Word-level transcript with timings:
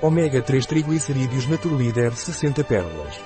Ômega 0.00 0.40
3 0.40 0.64
triglicerídeos 0.64 1.48
Naturleader 1.48 2.14
60 2.14 2.62
pérolas. 2.62 3.20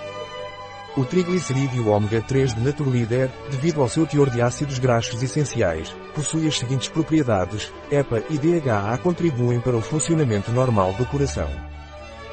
O 0.96 1.04
triglicerídeo 1.04 1.88
ômega 1.88 2.22
3 2.22 2.54
de 2.54 2.60
Naturleader, 2.62 3.30
devido 3.50 3.82
ao 3.82 3.90
seu 3.90 4.06
teor 4.06 4.30
de 4.30 4.40
ácidos 4.40 4.78
graxos 4.78 5.22
essenciais, 5.22 5.94
possui 6.14 6.48
as 6.48 6.58
seguintes 6.58 6.88
propriedades: 6.88 7.70
EPA 7.90 8.24
e 8.30 8.38
DHA 8.38 8.96
contribuem 9.02 9.60
para 9.60 9.76
o 9.76 9.82
funcionamento 9.82 10.50
normal 10.50 10.94
do 10.94 11.04
coração. 11.04 11.48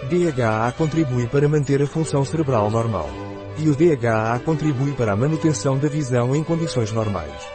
DHA 0.03 0.71
contribui 0.77 1.27
para 1.27 1.49
manter 1.49 1.81
a 1.81 1.87
função 1.87 2.23
cerebral 2.23 2.71
normal. 2.71 3.09
E 3.57 3.67
o 3.67 3.75
DHA 3.75 4.39
contribui 4.45 4.93
para 4.93 5.11
a 5.11 5.17
manutenção 5.17 5.77
da 5.77 5.89
visão 5.89 6.33
em 6.33 6.45
condições 6.45 6.93
normais. 6.93 7.45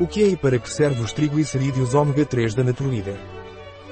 O 0.00 0.06
que 0.06 0.22
é 0.22 0.28
e 0.28 0.36
para 0.36 0.58
que 0.58 0.70
serve 0.70 1.02
os 1.02 1.12
triglicerídeos 1.12 1.92
ômega 1.92 2.24
3 2.24 2.54
da 2.54 2.64
Naturleader? 2.64 3.35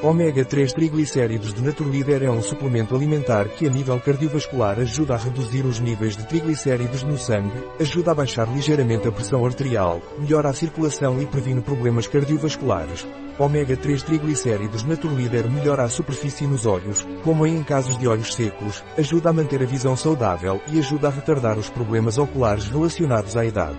Ômega 0.05 0.45
3 0.45 0.71
triglicéridos 0.75 1.55
de 1.55 1.63
Naturleader 1.63 2.25
é 2.25 2.31
um 2.31 2.43
suplemento 2.43 2.95
alimentar 2.95 3.49
que 3.49 3.67
a 3.67 3.71
nível 3.71 3.99
cardiovascular 3.99 4.79
ajuda 4.79 5.15
a 5.15 5.17
reduzir 5.17 5.65
os 5.65 5.81
níveis 5.81 6.15
de 6.15 6.27
triglicéridos 6.27 7.03
no 7.03 7.17
sangue, 7.17 7.65
ajuda 7.81 8.11
a 8.11 8.15
baixar 8.15 8.47
ligeiramente 8.47 9.09
a 9.09 9.11
pressão 9.11 9.47
arterial, 9.47 10.03
melhora 10.19 10.51
a 10.51 10.53
circulação 10.53 11.23
e 11.23 11.25
previne 11.25 11.63
problemas 11.63 12.07
cardiovasculares. 12.07 13.07
Ômega 13.39 13.79
3 13.79 14.03
triglicéridos 14.03 14.85
Naturleader 14.85 15.51
melhora 15.51 15.85
a 15.85 15.89
superfície 15.89 16.47
nos 16.47 16.67
olhos, 16.67 17.09
como 17.23 17.47
em 17.47 17.63
casos 17.63 17.97
de 17.97 18.07
olhos 18.07 18.35
secos, 18.35 18.85
ajuda 18.99 19.31
a 19.31 19.33
manter 19.33 19.63
a 19.63 19.67
visão 19.67 19.97
saudável 19.97 20.61
e 20.71 20.79
ajuda 20.79 21.09
a 21.09 21.11
retardar 21.11 21.59
os 21.59 21.71
problemas 21.71 22.19
oculares 22.19 22.69
relacionados 22.69 23.39
à 23.39 23.47
idade. 23.47 23.79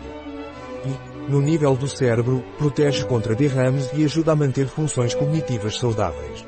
E, 0.88 1.15
no 1.28 1.42
nível 1.42 1.76
do 1.76 1.88
cérebro, 1.88 2.44
protege 2.58 3.04
contra 3.06 3.36
derrames 3.36 3.90
e 3.94 4.04
ajuda 4.04 4.32
a 4.32 4.36
manter 4.36 4.68
funções 4.68 5.14
cognitivas 5.14 5.78
saudáveis. 5.78 6.46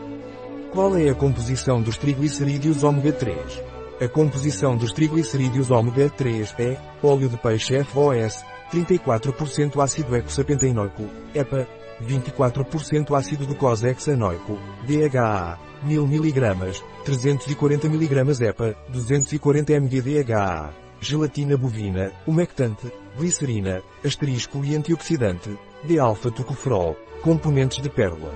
Qual 0.72 0.96
é 0.98 1.10
a 1.10 1.16
composição 1.16 1.82
dos 1.82 1.98
triglicerídeos 1.98 2.84
ômega 2.84 3.12
3? 3.12 3.64
A 4.00 4.08
composição 4.08 4.78
dos 4.78 4.92
triglicerídeos 4.92 5.72
ômega 5.72 6.10
3 6.10 6.54
é 6.60 6.78
óleo 7.02 7.28
de 7.28 7.38
peixe 7.38 7.84
FOS, 7.84 8.46
34% 8.72 9.82
ácido 9.84 10.16
eicosapentaenoico, 10.16 11.04
EPA, 11.34 11.68
24% 12.06 13.18
ácido 13.18 13.48
docosahexanoico, 13.48 14.60
DHA, 14.86 15.58
1000 15.84 16.04
mg, 16.04 16.84
340 17.04 17.88
mg 17.88 18.44
EPA, 18.44 18.76
240 18.90 19.74
mg 19.74 20.02
DHA, 20.02 20.87
gelatina 21.00 21.58
bovina, 21.58 22.12
umectante, 22.26 22.92
glicerina, 23.18 23.82
asterisco 24.04 24.64
e 24.64 24.76
antioxidante, 24.76 25.58
D-alfa-tocoferol, 25.84 26.96
componentes 27.22 27.82
de 27.82 27.90
pérola. 27.90 28.34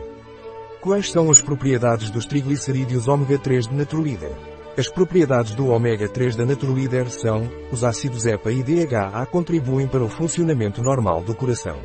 Quais 0.81 1.11
são 1.11 1.29
as 1.29 1.39
propriedades 1.39 2.09
dos 2.09 2.25
triglicerídeos 2.25 3.07
ômega 3.07 3.37
3 3.37 3.67
de 3.67 3.75
Naturleader? 3.75 4.31
As 4.77 4.87
propriedades 4.87 5.53
do 5.53 5.67
ômega 5.67 6.07
3 6.07 6.35
da 6.35 6.45
Naturleader 6.45 7.09
são, 7.09 7.47
os 7.71 7.83
ácidos 7.83 8.25
EPA 8.25 8.51
e 8.51 8.63
DHA 8.63 9.25
contribuem 9.25 9.85
para 9.85 10.03
o 10.03 10.09
funcionamento 10.09 10.81
normal 10.81 11.21
do 11.21 11.35
coração. 11.35 11.77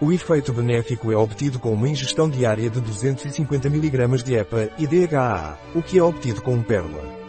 O 0.00 0.10
efeito 0.10 0.52
benéfico 0.52 1.12
é 1.12 1.16
obtido 1.16 1.58
com 1.58 1.72
uma 1.72 1.88
ingestão 1.88 2.28
diária 2.28 2.68
de 2.68 2.80
250 2.80 3.68
mg 3.68 4.22
de 4.24 4.34
EPA 4.34 4.70
e 4.78 4.86
DHA, 4.86 5.58
o 5.74 5.82
que 5.82 5.98
é 5.98 6.02
obtido 6.02 6.42
com 6.42 6.62
pérola. 6.62 7.19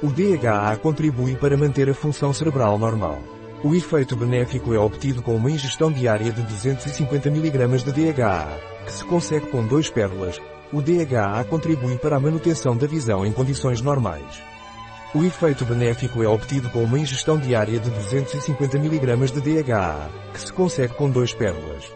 O 0.00 0.06
DHA 0.12 0.76
contribui 0.76 1.34
para 1.34 1.56
manter 1.56 1.90
a 1.90 1.94
função 1.94 2.32
cerebral 2.32 2.78
normal. 2.78 3.18
O 3.64 3.74
efeito 3.74 4.14
benéfico 4.14 4.72
é 4.72 4.78
obtido 4.78 5.20
com 5.22 5.34
uma 5.34 5.50
ingestão 5.50 5.90
diária 5.90 6.30
de 6.30 6.40
250 6.42 7.28
mg 7.28 7.78
de 7.82 8.12
DHA, 8.12 8.46
que 8.84 8.92
se 8.92 9.04
consegue 9.04 9.46
com 9.46 9.66
dois 9.66 9.90
pérolas. 9.90 10.40
O 10.72 10.80
DHA 10.80 11.42
contribui 11.50 11.98
para 11.98 12.14
a 12.14 12.20
manutenção 12.20 12.76
da 12.76 12.86
visão 12.86 13.26
em 13.26 13.32
condições 13.32 13.80
normais. 13.80 14.40
O 15.12 15.24
efeito 15.24 15.64
benéfico 15.64 16.22
é 16.22 16.28
obtido 16.28 16.70
com 16.70 16.84
uma 16.84 17.00
ingestão 17.00 17.36
diária 17.36 17.80
de 17.80 17.90
250 17.90 18.76
mg 18.76 19.32
de 19.32 19.40
DHA, 19.40 20.10
que 20.32 20.40
se 20.40 20.52
consegue 20.52 20.94
com 20.94 21.10
dois 21.10 21.34
pérolas. 21.34 21.92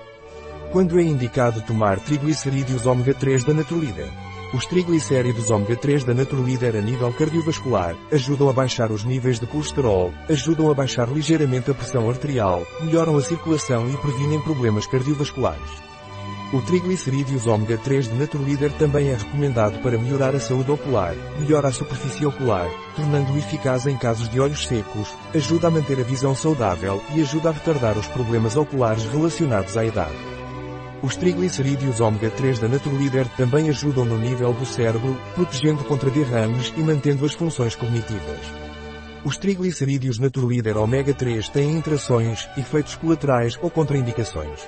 Quando 0.72 0.98
é 0.98 1.04
indicado 1.04 1.60
tomar 1.60 2.00
triglicerídeos 2.00 2.84
ômega 2.84 3.14
3 3.14 3.44
da 3.44 3.54
Naturleader? 3.54 4.31
Os 4.52 4.66
triglicéridos 4.66 5.50
ômega 5.50 5.74
3 5.76 6.04
da 6.04 6.12
Naturleader 6.12 6.76
a 6.76 6.80
nível 6.82 7.10
cardiovascular 7.14 7.96
ajudam 8.12 8.50
a 8.50 8.52
baixar 8.52 8.92
os 8.92 9.02
níveis 9.02 9.40
de 9.40 9.46
colesterol, 9.46 10.12
ajudam 10.28 10.70
a 10.70 10.74
baixar 10.74 11.08
ligeiramente 11.08 11.70
a 11.70 11.74
pressão 11.74 12.10
arterial, 12.10 12.62
melhoram 12.82 13.16
a 13.16 13.22
circulação 13.22 13.88
e 13.88 13.96
previnem 13.96 14.42
problemas 14.42 14.86
cardiovasculares. 14.86 15.70
O 16.52 16.60
triglicerídeos 16.60 17.46
ômega 17.46 17.78
3 17.78 18.08
de 18.08 18.14
Naturleader 18.14 18.70
também 18.72 19.08
é 19.08 19.14
recomendado 19.14 19.80
para 19.80 19.96
melhorar 19.96 20.34
a 20.34 20.40
saúde 20.40 20.70
ocular, 20.70 21.14
melhora 21.38 21.68
a 21.68 21.72
superfície 21.72 22.26
ocular, 22.26 22.68
tornando-o 22.94 23.38
eficaz 23.38 23.86
em 23.86 23.96
casos 23.96 24.28
de 24.28 24.38
olhos 24.38 24.66
secos, 24.66 25.08
ajuda 25.34 25.68
a 25.68 25.70
manter 25.70 25.98
a 25.98 26.02
visão 26.02 26.34
saudável 26.34 27.02
e 27.14 27.22
ajuda 27.22 27.48
a 27.48 27.52
retardar 27.52 27.96
os 27.96 28.06
problemas 28.08 28.54
oculares 28.54 29.04
relacionados 29.04 29.78
à 29.78 29.84
idade. 29.86 30.31
Os 31.02 31.16
triglicerídeos 31.16 32.00
ômega 32.00 32.30
3 32.30 32.60
da 32.60 32.68
Naturleader 32.68 33.26
também 33.36 33.68
ajudam 33.68 34.04
no 34.04 34.16
nível 34.16 34.52
do 34.52 34.64
cérebro, 34.64 35.18
protegendo 35.34 35.82
contra 35.82 36.08
derrames 36.08 36.72
e 36.76 36.80
mantendo 36.80 37.24
as 37.26 37.34
funções 37.34 37.74
cognitivas. 37.74 38.38
Os 39.24 39.36
triglicerídeos 39.36 40.20
Naturleader 40.20 40.76
ômega 40.76 41.12
3 41.12 41.48
têm 41.48 41.76
interações, 41.76 42.48
efeitos 42.56 42.94
colaterais 42.94 43.58
ou 43.60 43.68
contraindicações. 43.68 44.60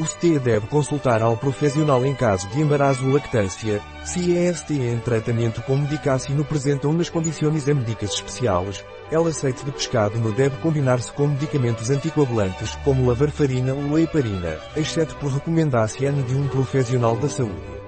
O 0.00 0.04
ST 0.04 0.40
deve 0.40 0.66
consultar 0.66 1.22
ao 1.22 1.36
profissional 1.36 2.04
em 2.04 2.14
caso 2.14 2.48
de 2.48 2.60
embaraço 2.60 3.04
ou 3.04 3.12
lactância, 3.12 3.80
se 4.04 4.32
EST 4.32 4.72
em 4.72 4.98
tratamento 4.98 5.62
com 5.62 5.76
medicação 5.76 6.34
no 6.34 6.42
apresentam 6.42 6.92
nas 6.92 7.08
condições 7.08 7.66
médicas 7.66 8.14
especiais, 8.14 8.84
ela 9.12 9.28
aceite 9.28 9.62
de 9.62 9.70
pescado 9.70 10.18
no 10.18 10.32
deve 10.32 10.56
combinar-se 10.56 11.12
com 11.12 11.26
medicamentos 11.26 11.90
anticoagulantes 11.90 12.74
como 12.76 13.10
a 13.10 13.14
ou 13.14 13.96
a 13.96 14.00
heparina, 14.00 14.58
exceto 14.74 15.14
por 15.16 15.30
recomendação 15.30 16.22
de 16.22 16.34
um 16.34 16.48
profissional 16.48 17.14
da 17.16 17.28
saúde. 17.28 17.82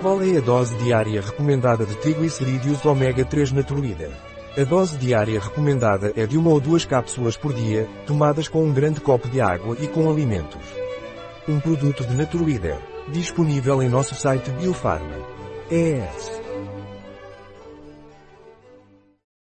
Qual 0.00 0.22
é 0.22 0.38
a 0.38 0.40
dose 0.40 0.74
diária 0.76 1.20
recomendada 1.20 1.84
de 1.84 1.94
triglicerídeos 1.96 2.84
ômega 2.86 3.22
3 3.22 3.52
Naturleader? 3.52 4.10
A 4.56 4.64
dose 4.64 4.96
diária 4.96 5.38
recomendada 5.38 6.12
é 6.16 6.26
de 6.26 6.38
uma 6.38 6.48
ou 6.48 6.58
duas 6.58 6.86
cápsulas 6.86 7.36
por 7.36 7.52
dia, 7.52 7.86
tomadas 8.06 8.48
com 8.48 8.64
um 8.64 8.72
grande 8.72 9.00
copo 9.00 9.28
de 9.28 9.42
água 9.42 9.76
e 9.78 9.86
com 9.86 10.10
alimentos. 10.10 10.62
Um 11.46 11.60
produto 11.60 12.02
de 12.02 12.14
Naturleader, 12.14 12.78
disponível 13.12 13.82
em 13.82 13.90
nosso 13.90 14.14
site 14.14 14.50
Biofarma. 14.52 15.16
ES 15.70 16.45